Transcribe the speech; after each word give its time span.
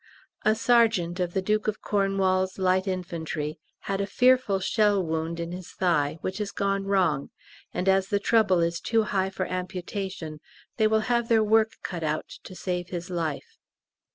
A 0.43 0.55
sergeant 0.55 1.19
of 1.19 1.33
the 1.35 1.43
D.C.L.I. 1.43 3.55
had 3.81 4.01
a 4.01 4.07
fearful 4.07 4.59
shell 4.59 5.03
wound 5.05 5.39
in 5.39 5.51
his 5.51 5.69
thigh, 5.73 6.17
which 6.21 6.39
has 6.39 6.51
gone 6.51 6.85
wrong, 6.85 7.29
and 7.71 7.87
as 7.87 8.07
the 8.07 8.19
trouble 8.19 8.61
is 8.61 8.79
too 8.79 9.03
high 9.03 9.29
for 9.29 9.45
amputation 9.45 10.39
they 10.77 10.87
will 10.87 11.01
have 11.01 11.29
their 11.29 11.43
work 11.43 11.73
cut 11.83 12.01
out 12.01 12.25
to 12.45 12.55
save 12.55 12.87
his 12.89 13.11
life. 13.11 13.59